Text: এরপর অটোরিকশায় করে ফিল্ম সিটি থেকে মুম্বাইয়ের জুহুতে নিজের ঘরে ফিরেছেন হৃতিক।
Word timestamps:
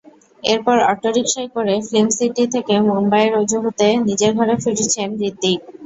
এরপর 0.43 0.77
অটোরিকশায় 0.91 1.49
করে 1.55 1.73
ফিল্ম 1.87 2.09
সিটি 2.17 2.43
থেকে 2.53 2.73
মুম্বাইয়ের 2.87 3.45
জুহুতে 3.51 3.87
নিজের 4.07 4.31
ঘরে 4.37 4.55
ফিরেছেন 4.63 5.09
হৃতিক। 5.19 5.59